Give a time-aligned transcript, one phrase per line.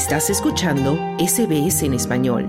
[0.00, 2.48] Estás escuchando SBS en español.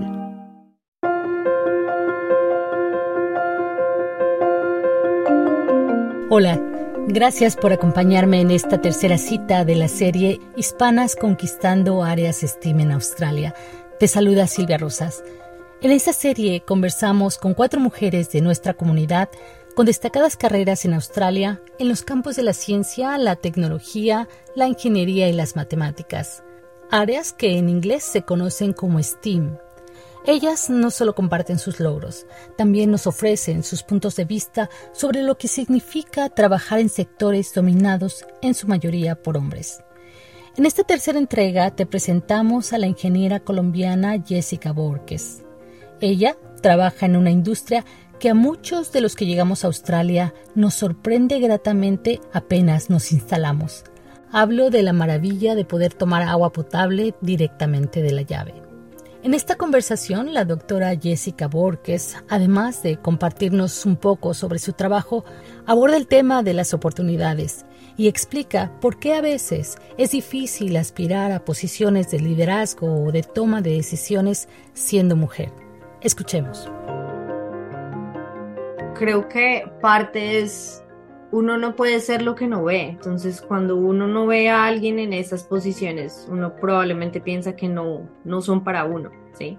[6.30, 6.58] Hola,
[7.08, 12.92] gracias por acompañarme en esta tercera cita de la serie Hispanas conquistando áreas STEAM en
[12.92, 13.54] Australia.
[14.00, 15.22] Te saluda Silvia Rosas.
[15.82, 19.28] En esta serie conversamos con cuatro mujeres de nuestra comunidad
[19.76, 24.26] con destacadas carreras en Australia en los campos de la ciencia, la tecnología,
[24.56, 26.42] la ingeniería y las matemáticas,
[26.92, 29.56] áreas que en inglés se conocen como STEAM.
[30.26, 35.36] Ellas no solo comparten sus logros, también nos ofrecen sus puntos de vista sobre lo
[35.36, 39.82] que significa trabajar en sectores dominados en su mayoría por hombres.
[40.56, 45.42] En esta tercera entrega te presentamos a la ingeniera colombiana Jessica Borges.
[46.00, 47.86] Ella trabaja en una industria
[48.20, 53.82] que a muchos de los que llegamos a Australia nos sorprende gratamente apenas nos instalamos.
[54.32, 58.54] Hablo de la maravilla de poder tomar agua potable directamente de la llave.
[59.22, 65.24] En esta conversación, la doctora Jessica Borges, además de compartirnos un poco sobre su trabajo,
[65.66, 71.30] aborda el tema de las oportunidades y explica por qué a veces es difícil aspirar
[71.30, 75.52] a posiciones de liderazgo o de toma de decisiones siendo mujer.
[76.00, 76.68] Escuchemos
[79.02, 80.84] creo que parte es,
[81.32, 82.90] uno no puede ser lo que no ve.
[82.90, 88.08] Entonces, cuando uno no ve a alguien en esas posiciones, uno probablemente piensa que no,
[88.24, 89.58] no son para uno, ¿sí?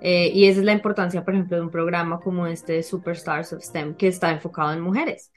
[0.00, 3.62] Eh, y esa es la importancia, por ejemplo, de un programa como este Superstars of
[3.62, 5.30] STEM, que está enfocado en mujeres.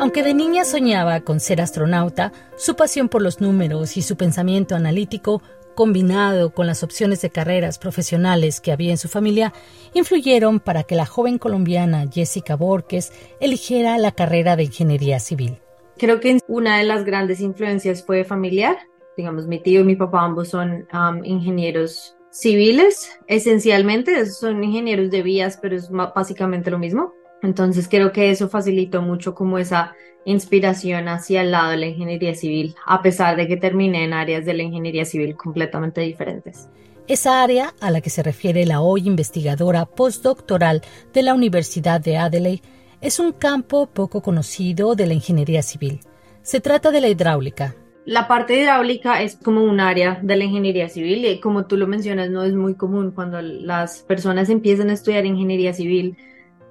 [0.00, 4.74] Aunque de niña soñaba con ser astronauta, su pasión por los números y su pensamiento
[4.74, 5.42] analítico
[5.74, 9.52] combinado con las opciones de carreras profesionales que había en su familia,
[9.94, 15.58] influyeron para que la joven colombiana Jessica Borges eligiera la carrera de ingeniería civil.
[15.98, 18.76] Creo que una de las grandes influencias fue familiar.
[19.16, 25.22] Digamos, mi tío y mi papá ambos son um, ingenieros civiles, esencialmente, son ingenieros de
[25.22, 27.12] vías, pero es básicamente lo mismo.
[27.42, 29.94] Entonces creo que eso facilitó mucho como esa
[30.24, 34.44] inspiración hacia el lado de la ingeniería civil, a pesar de que terminé en áreas
[34.44, 36.68] de la ingeniería civil completamente diferentes.
[37.08, 40.82] Esa área a la que se refiere la hoy investigadora postdoctoral
[41.12, 42.62] de la Universidad de Adelaide
[43.00, 45.98] es un campo poco conocido de la ingeniería civil.
[46.42, 47.74] Se trata de la hidráulica.
[48.04, 51.88] La parte hidráulica es como un área de la ingeniería civil y como tú lo
[51.88, 56.16] mencionas no es muy común cuando las personas empiezan a estudiar ingeniería civil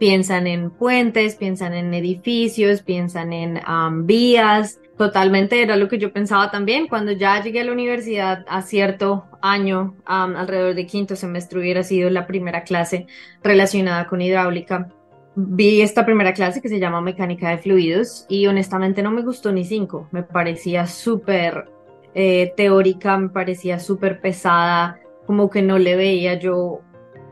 [0.01, 3.61] piensan en puentes, piensan en edificios, piensan en
[4.07, 4.79] vías.
[4.97, 6.87] Totalmente era lo que yo pensaba también.
[6.87, 12.09] Cuando ya llegué a la universidad a cierto año, alrededor de quinto semestre, hubiera sido
[12.09, 13.05] la primera clase
[13.43, 14.89] relacionada con hidráulica.
[15.35, 19.51] Vi esta primera clase que se llama Mecánica de Fluidos y honestamente no me gustó
[19.51, 20.07] ni cinco.
[20.09, 21.69] Me parecía súper
[22.15, 26.81] eh, teórica, me parecía súper pesada, como que no le veía yo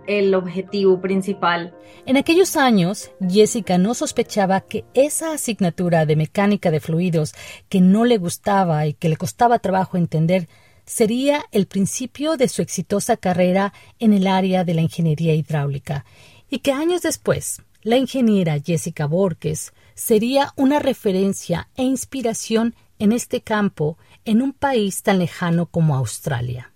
[0.09, 1.75] el objetivo principal.
[2.07, 7.35] En aquellos años, Jessica no sospechaba que esa asignatura de mecánica de fluidos
[7.69, 10.49] que no le gustaba y que le costaba trabajo entender
[10.85, 16.05] sería el principio de su exitosa carrera en el área de la ingeniería hidráulica
[16.49, 23.41] y que años después la ingeniera Jessica Borges sería una referencia e inspiración en este
[23.41, 26.73] campo en un país tan lejano como Australia.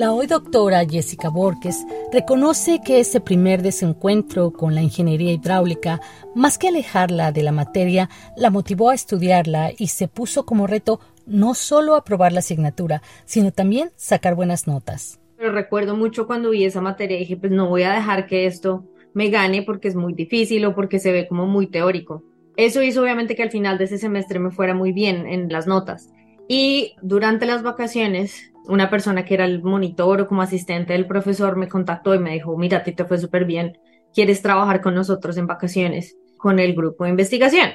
[0.00, 6.00] La hoy doctora Jessica Borges reconoce que ese primer desencuentro con la ingeniería hidráulica,
[6.34, 11.00] más que alejarla de la materia, la motivó a estudiarla y se puso como reto
[11.26, 15.20] no solo aprobar la asignatura, sino también sacar buenas notas.
[15.36, 18.86] Pero recuerdo mucho cuando vi esa materia dije, pues no voy a dejar que esto
[19.12, 22.24] me gane porque es muy difícil o porque se ve como muy teórico.
[22.56, 25.66] Eso hizo obviamente que al final de ese semestre me fuera muy bien en las
[25.66, 26.08] notas.
[26.48, 31.56] Y durante las vacaciones una persona que era el monitor o como asistente del profesor
[31.56, 33.78] me contactó y me dijo, mira, ti te fue súper bien,
[34.14, 37.70] ¿quieres trabajar con nosotros en vacaciones con el grupo de investigación?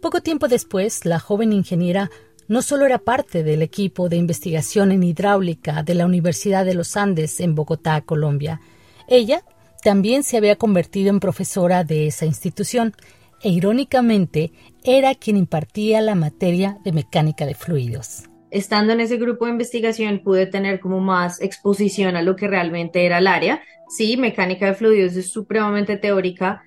[0.00, 2.10] Poco tiempo después, la joven ingeniera
[2.48, 6.96] no solo era parte del equipo de investigación en hidráulica de la Universidad de los
[6.96, 8.60] Andes en Bogotá, Colombia,
[9.08, 9.44] ella
[9.82, 12.94] también se había convertido en profesora de esa institución
[13.42, 14.52] e irónicamente
[14.84, 20.20] era quien impartía la materia de mecánica de fluidos estando en ese grupo de investigación
[20.22, 23.62] pude tener como más exposición a lo que realmente era el área.
[23.88, 26.62] Sí, mecánica de fluidos es supremamente teórica,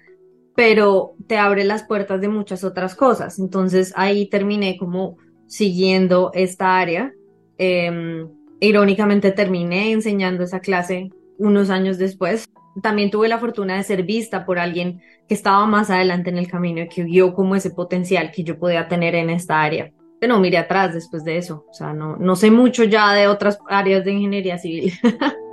[0.55, 3.37] pero te abre las puertas de muchas otras cosas.
[3.37, 7.13] Entonces ahí terminé como siguiendo esta área.
[7.59, 8.29] Em,
[8.59, 12.49] irónicamente terminé enseñando esa clase unos años después.
[12.81, 16.49] también tuve la fortuna de ser vista por alguien que estaba más adelante en el
[16.49, 19.93] camino y que vio como ese potencial que yo podía tener en esta área.
[20.27, 23.59] No miré atrás después de eso, o sea, no, no sé mucho ya de otras
[23.69, 24.93] áreas de ingeniería civil.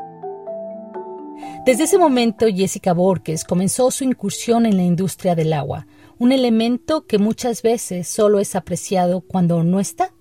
[1.65, 5.87] Desde ese momento, Jessica Borges comenzó su incursión en la industria del agua,
[6.19, 10.13] un elemento que muchas veces solo es apreciado cuando no está.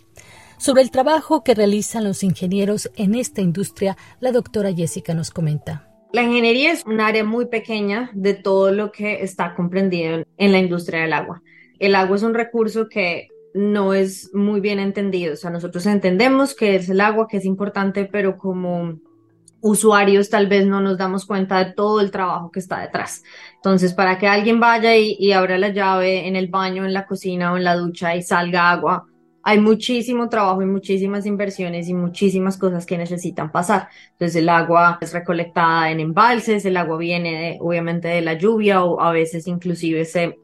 [0.57, 5.87] Sobre el trabajo que realizan los ingenieros en esta industria, la doctora Jessica nos comenta.
[6.13, 10.59] La ingeniería es un área muy pequeña de todo lo que está comprendido en la
[10.59, 11.41] industria del agua.
[11.79, 15.33] El agua es un recurso que no es muy bien entendido.
[15.33, 18.99] O sea, nosotros entendemos que es el agua, que es importante, pero como
[19.61, 23.23] usuarios tal vez no nos damos cuenta de todo el trabajo que está detrás.
[23.55, 27.53] Entonces, para que alguien vaya y, abra la llave en el baño, en la cocina
[27.53, 29.05] o en la ducha y salga agua,
[29.43, 33.87] hay muchísimo trabajo y muchísimas inversiones y muchísimas cosas que necesitan pasar.
[34.11, 39.01] Entonces el agua es recolectada en embalses, el agua viene obviamente de la lluvia o
[39.01, 40.37] a veces inclusive se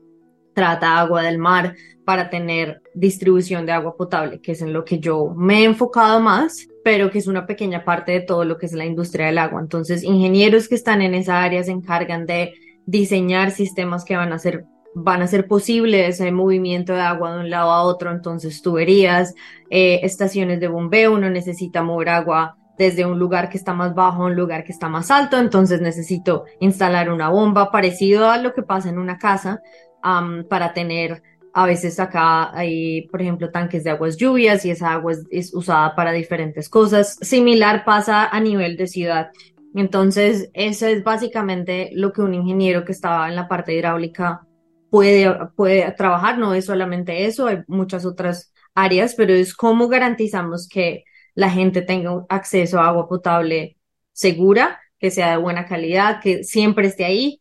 [0.57, 4.97] trata agua del mar para tener distribución de agua potable, que es en lo que
[4.97, 8.65] yo me he enfocado más, pero que es una pequeña parte de todo lo que
[8.65, 9.61] es la industria del agua.
[9.61, 12.55] Entonces, ingenieros que están en esa área se encargan de
[12.87, 14.65] diseñar sistemas que van a ser
[14.95, 19.35] van a ser posible ese movimiento de agua de un lado a otro, entonces tuberías,
[19.69, 24.23] eh, estaciones de bombeo, uno necesita mover agua desde un lugar que está más bajo
[24.23, 28.53] a un lugar que está más alto, entonces necesito instalar una bomba parecido a lo
[28.53, 29.61] que pasa en una casa
[30.01, 31.21] para tener,
[31.53, 35.95] a veces acá hay, por ejemplo, tanques de aguas lluvias y esa agua es usada
[35.95, 37.17] para diferentes cosas.
[37.21, 39.31] Similar pasa a nivel de ciudad.
[39.75, 44.41] Entonces, eso es básicamente lo que un ingeniero que estaba en la parte hidráulica
[44.89, 50.67] puede, puede trabajar, no es solamente eso, hay muchas otras áreas, pero es cómo garantizamos
[50.67, 51.03] que
[51.35, 53.77] la gente tenga acceso a agua potable
[54.13, 57.39] segura, que sea de buena calidad, que siempre esté ahí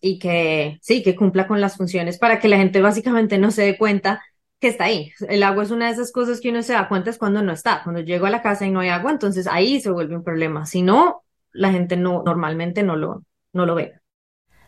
[0.00, 3.62] y que sí, que cumpla con las funciones para que la gente básicamente no se
[3.62, 4.22] dé cuenta
[4.60, 5.12] que está ahí.
[5.28, 7.52] El agua es una de esas cosas que uno se da cuenta es cuando no
[7.52, 7.82] está.
[7.84, 10.66] Cuando llego a la casa y no hay agua, entonces ahí se vuelve un problema.
[10.66, 13.94] Si no, la gente no normalmente no lo, no lo ve.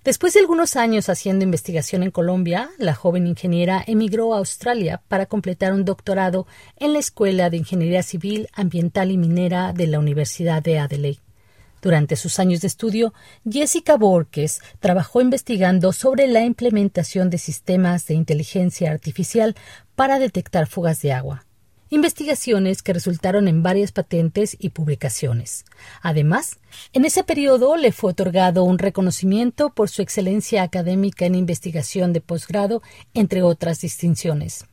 [0.04, 5.26] Después de algunos años haciendo investigación en Colombia, la joven ingeniera emigró a Australia para
[5.26, 6.46] completar un doctorado
[6.76, 11.29] en la Escuela de Ingeniería Civil, Ambiental y Minera de la Universidad de Adelaide.
[11.82, 13.14] Durante sus años de estudio,
[13.48, 19.56] Jessica Borges trabajó investigando sobre la implementación de sistemas de inteligencia artificial
[19.94, 21.46] para detectar fugas de agua
[21.90, 25.64] investigaciones que resultaron en varias patentes y publicaciones.
[26.02, 26.58] Además,
[26.92, 32.20] en ese periodo le fue otorgado un reconocimiento por su excelencia académica en investigación de
[32.20, 32.80] posgrado,
[33.12, 34.66] entre otras distinciones.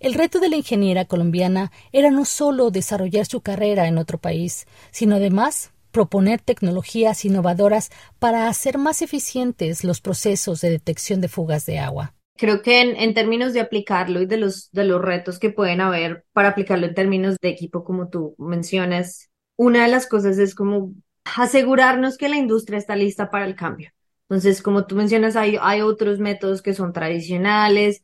[0.00, 4.66] El reto de la ingeniera colombiana era no solo desarrollar su carrera en otro país,
[4.90, 11.66] sino además proponer tecnologías innovadoras para hacer más eficientes los procesos de detección de fugas
[11.66, 12.14] de agua.
[12.36, 16.24] Creo que en, términos de aplicarlo y de los, de los retos que pueden haber
[16.32, 20.92] para aplicarlo en términos de equipo, como tú mencionas, una de las cosas es como
[21.36, 23.92] asegurarnos que la industria está lista para el cambio.
[24.28, 28.02] Entonces, como tú mencionas, hay, hay otros métodos que son tradicionales,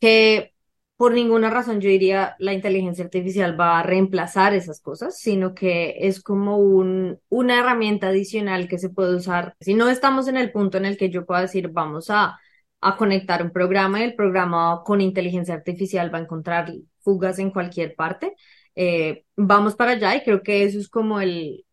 [0.00, 0.52] que
[1.00, 5.96] por ninguna razón yo diría la inteligencia artificial va a reemplazar esas cosas, sino que
[6.00, 9.54] es como un, una herramienta adicional que se puede usar.
[9.60, 12.38] Si no estamos en el punto en el que yo pueda decir, vamos a
[12.82, 17.50] a conectar un programa y el programa con inteligencia artificial va a encontrar fugas en
[17.50, 18.34] cualquier parte.
[18.74, 21.64] Eh, vamos para allá y creo que eso es como el,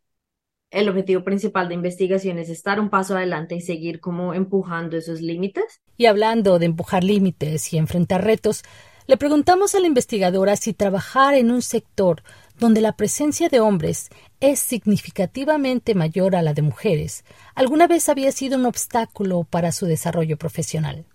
[0.69, 5.21] el objetivo principal de investigación es estar un paso adelante y seguir como empujando esos
[5.21, 5.81] límites.
[5.95, 8.63] Y hablando de empujar límites y enfrentar retos,
[9.07, 12.23] le preguntamos a la investigadora si trabajar en un sector
[12.59, 14.09] donde la presencia de hombres
[14.41, 17.23] es significativamente mayor a la de mujeres,
[17.55, 21.05] alguna vez había sido un obstáculo para su desarrollo profesional.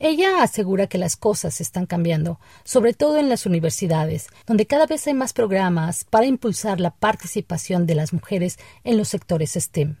[0.00, 5.06] Ella asegura que las cosas están cambiando, sobre todo en las universidades, donde cada vez
[5.06, 9.96] hay más programas para impulsar la participación de las mujeres en los sectores STEM.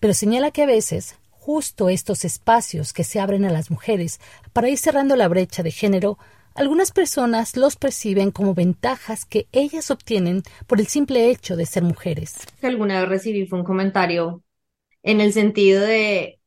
[0.00, 4.18] Pero señala que a veces, justo estos espacios que se abren a las mujeres
[4.54, 6.18] para ir cerrando la brecha de género
[6.54, 11.82] algunas personas los perciben como ventajas que ellas obtienen por el simple hecho de ser
[11.82, 12.46] mujeres.
[12.62, 14.42] Alguna vez recibí un comentario
[15.02, 16.40] en el sentido de,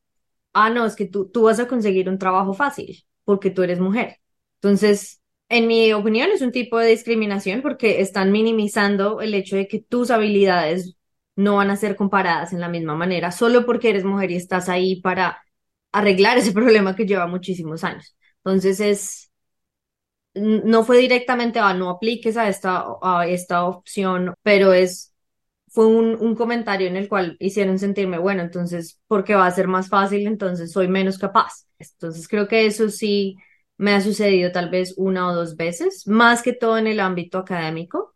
[0.54, 3.80] ah, no, es que tú, tú vas a conseguir un trabajo fácil porque tú eres
[3.80, 4.18] mujer.
[4.62, 9.68] Entonces, en mi opinión, es un tipo de discriminación porque están minimizando el hecho de
[9.68, 10.98] que tus habilidades
[11.36, 14.70] no van a ser comparadas en la misma manera solo porque eres mujer y estás
[14.70, 15.44] ahí para
[15.92, 18.16] arreglar ese problema que lleva muchísimos años.
[18.44, 19.27] Entonces es,
[20.40, 25.14] no fue directamente, a ah, no apliques a esta, a esta opción, pero es
[25.70, 29.68] fue un, un, comentario en el cual hicieron sentirme, bueno, entonces, porque va a ser
[29.68, 31.68] más fácil, entonces soy menos capaz.
[31.78, 33.36] Entonces, creo que eso sí
[33.78, 37.38] me ha sucedido tal vez una o dos veces, más que todo en el ámbito
[37.38, 38.12] académico.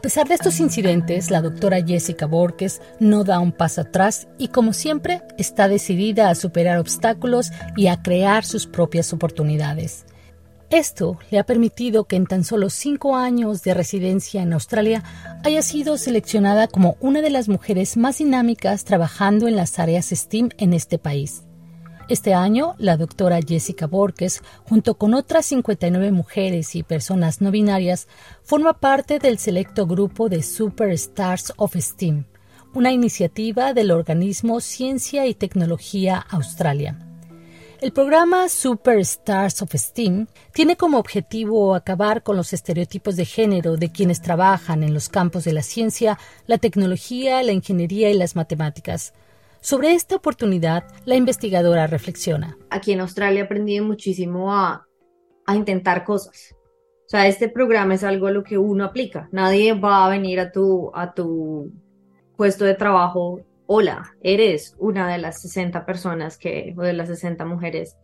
[0.00, 4.48] A pesar de estos incidentes, la doctora Jessica Borges no da un paso atrás y,
[4.48, 10.06] como siempre, está decidida a superar obstáculos y a crear sus propias oportunidades.
[10.70, 15.04] Esto le ha permitido que en tan solo cinco años de residencia en Australia
[15.44, 20.48] haya sido seleccionada como una de las mujeres más dinámicas trabajando en las áreas STEAM
[20.56, 21.42] en este país.
[22.10, 28.08] Este año, la doctora Jessica Borges, junto con otras 59 mujeres y personas no binarias,
[28.42, 32.24] forma parte del selecto grupo de Superstars of STEAM,
[32.74, 36.98] una iniciativa del organismo Ciencia y Tecnología Australia.
[37.80, 43.92] El programa Superstars of STEAM tiene como objetivo acabar con los estereotipos de género de
[43.92, 49.14] quienes trabajan en los campos de la ciencia, la tecnología, la ingeniería y las matemáticas,
[49.60, 52.56] sobre esta oportunidad, la investigadora reflexiona.
[52.70, 54.86] Aquí en Australia he aprendido muchísimo a,
[55.52, 56.54] intentar cosas.
[57.06, 59.28] O sea, este programa es algo a lo que uno aplica.
[59.32, 61.72] Nadie va a venir a tu, a tu
[62.36, 63.40] puesto de trabajo.
[63.66, 67.96] Hola, eres una de las 60 personas que, o de las 60 mujeres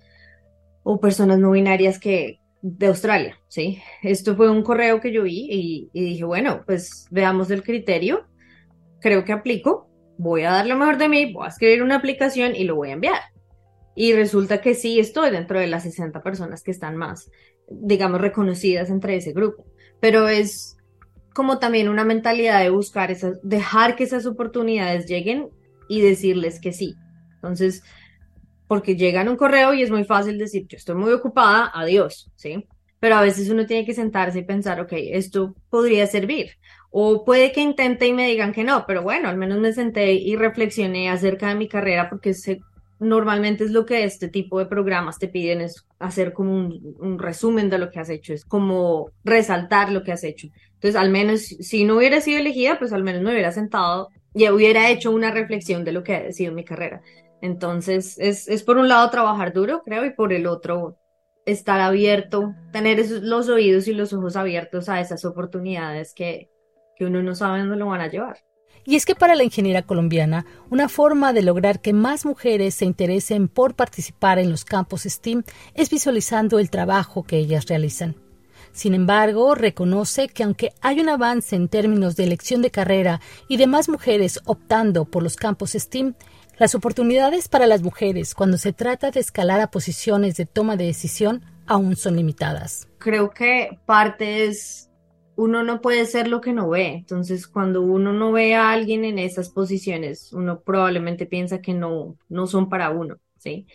[0.83, 3.81] o personas no binarias que, de Australia, ¿sí?
[4.03, 8.27] Esto fue un correo que yo vi y, y dije, bueno, pues veamos el criterio.
[9.01, 9.86] Creo que aplico
[10.19, 12.91] voy a dar lo mejor de mí, voy a escribir una aplicación y lo voy
[12.91, 13.21] a enviar.
[13.95, 17.31] Y resulta que sí estoy dentro de las 60 personas que están más,
[17.71, 19.67] digamos, reconocidas entre ese grupo.
[20.01, 20.77] Pero es
[21.35, 25.49] como también una mentalidad de buscar esas, dejar que esas oportunidades lleguen
[25.89, 26.95] y decirles que sí.
[27.35, 27.83] Entonces,
[28.67, 32.67] porque llegan un correo y es muy fácil decir, yo estoy muy ocupada, adiós, ¿sí?
[33.01, 36.53] Pero a veces uno tiene que sentarse y pensar, ok, esto podría servir.
[36.99, 40.15] O puede que intente y me digan que no, pero bueno, al menos me senté
[40.15, 42.35] y reflexioné acerca de mi carrera porque
[42.99, 47.69] normalmente es lo que este tipo de programas te piden, es hacer como un, resumen
[47.69, 50.49] de lo que has hecho, es como resaltar lo que has hecho.
[50.73, 54.49] Entonces, al menos si no hubiera sido elegida, pues al menos me hubiera sentado y
[54.49, 57.03] hubiera hecho una reflexión de lo que ha sido mi carrera.
[57.43, 60.97] Entonces, es, es por un lado trabajar duro, creo, y por el otro
[61.45, 66.49] estar abierto, tener los oídos y los ojos abiertos a esas oportunidades que,
[66.97, 68.39] que uno no sabe dónde lo van a llevar.
[68.85, 72.85] Y es que para la ingeniera colombiana, una forma de lograr que más mujeres se
[72.85, 75.43] interesen por participar en los campos STEAM
[75.75, 78.15] es visualizando el trabajo que ellas realizan.
[78.73, 83.57] Sin embargo, reconoce que aunque hay un avance en términos de elección de carrera y
[83.57, 86.15] de más mujeres optando por los campos STEAM,
[86.59, 90.85] las oportunidades para las mujeres cuando se trata de escalar a posiciones de toma de
[90.85, 92.89] decisión aún son limitadas.
[92.99, 94.86] Creo que parte es
[95.37, 96.95] uno no puede ser lo que no ve.
[96.95, 102.17] Entonces, cuando uno no ve a alguien en esas posiciones, uno probablemente piensa que no,
[102.29, 103.67] no son para uno, ¿sí?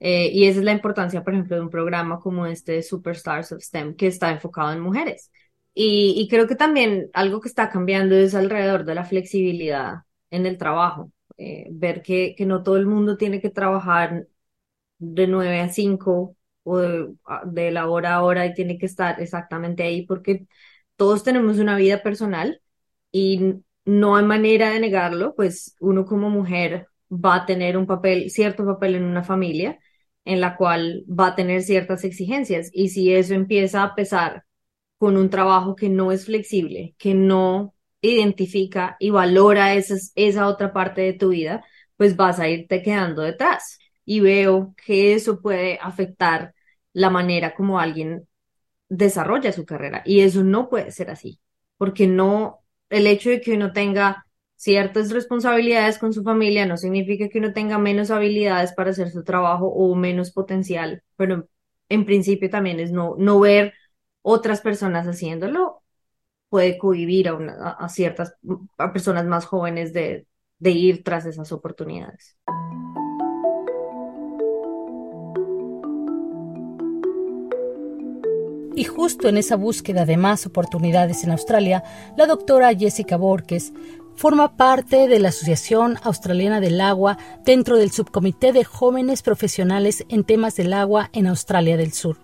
[0.00, 3.62] Eh, y esa es la importancia, por ejemplo, de un programa como este Superstars of
[3.62, 5.30] STEM, que está enfocado en mujeres.
[5.74, 10.58] Y, creo que también algo que está cambiando es alrededor de la flexibilidad en el
[10.58, 11.12] trabajo.
[11.38, 14.26] Eh, ver que, que no todo el mundo tiene que trabajar
[14.98, 17.14] de 9 a 5 o de,
[17.46, 20.46] de la hora a hora y tiene que estar exactamente ahí porque
[21.00, 22.60] todos tenemos una vida personal
[23.10, 23.54] y
[23.86, 28.66] no hay manera de negarlo, pues uno como mujer va a tener un papel, cierto
[28.66, 29.78] papel en una familia
[30.26, 34.44] en la cual va a tener ciertas exigencias y si eso empieza a pesar
[34.98, 40.74] con un trabajo que no es flexible, que no identifica y valora esa, esa otra
[40.74, 41.64] parte de tu vida,
[41.96, 43.78] pues vas a irte quedando detrás.
[44.04, 46.54] Y veo que eso puede afectar
[46.92, 48.28] la manera como alguien
[48.90, 50.02] desarrolla su carrera.
[50.04, 51.40] Y eso no puede ser así,
[51.78, 57.30] porque no, el hecho de que uno tenga ciertas responsabilidades con su familia no significa
[57.30, 61.48] que uno tenga menos habilidades para hacer su trabajo o menos potencial, pero
[61.88, 63.72] en principio también es no, no ver
[64.22, 65.82] otras personas haciéndolo,
[66.50, 68.34] puede cohibir a, a ciertas
[68.78, 70.26] a personas más jóvenes de,
[70.58, 72.36] de ir tras esas oportunidades.
[78.74, 81.82] Y justo en esa búsqueda de más oportunidades en Australia,
[82.16, 83.72] la doctora Jessica Borges
[84.14, 90.24] forma parte de la Asociación Australiana del Agua dentro del subcomité de jóvenes profesionales en
[90.24, 92.18] temas del agua en Australia del Sur.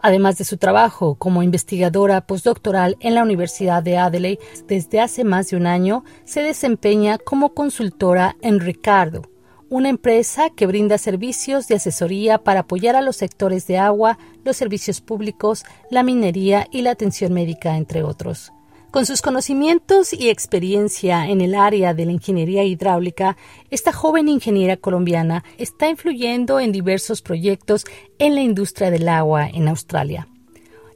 [0.00, 5.50] Además de su trabajo como investigadora postdoctoral en la Universidad de Adelaide, desde hace más
[5.50, 9.22] de un año se desempeña como consultora en Ricardo,
[9.72, 14.54] una empresa que brinda servicios de asesoría para apoyar a los sectores de agua, los
[14.54, 18.52] servicios públicos, la minería y la atención médica, entre otros.
[18.90, 23.38] Con sus conocimientos y experiencia en el área de la ingeniería hidráulica,
[23.70, 27.86] esta joven ingeniera colombiana está influyendo en diversos proyectos
[28.18, 30.28] en la industria del agua en Australia.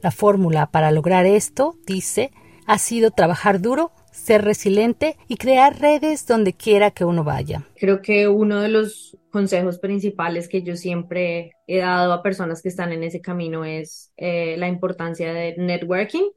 [0.03, 2.29] La fórmula para lograr esto, dice,
[2.67, 7.63] ha sido trabajar duro, ser resiliente y crear redes donde quiera que uno vaya.
[7.75, 12.69] Creo que uno de los consejos principales que yo siempre he dado a personas que
[12.69, 16.29] están en ese camino es eh, la importancia de networking.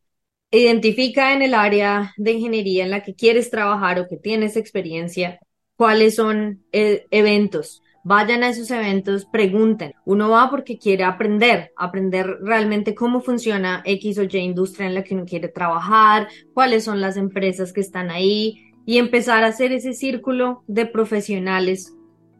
[0.50, 5.38] Identifica en el área de ingeniería en la que quieres trabajar o que tienes experiencia
[5.76, 9.92] cuáles son eh, eventos Vayan a esos eventos, pregunten.
[10.06, 15.04] Uno va porque quiere aprender, aprender realmente cómo funciona X o Y industria en la
[15.04, 19.72] que uno quiere trabajar, cuáles son las empresas que están ahí y empezar a hacer
[19.72, 21.94] ese círculo de profesionales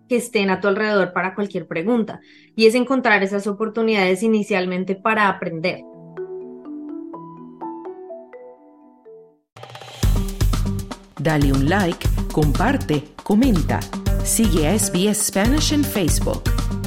[0.08, 2.20] que estén a tu alrededor para cualquier pregunta.
[2.56, 5.82] Y es encontrar esas oportunidades inicialmente para aprender.
[11.18, 13.78] Dale un like, comparte, comenta.
[14.24, 16.79] Sigue SBS Spanish en Facebook.